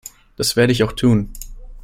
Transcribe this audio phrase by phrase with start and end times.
[0.35, 1.29] Das werde auch ich tun.